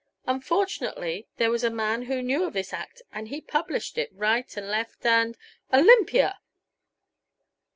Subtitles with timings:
[0.25, 4.57] Unfortunately, there was a man who knew of this act and he published it right
[4.57, 5.37] and left and"
[5.71, 6.39] "Olympia!"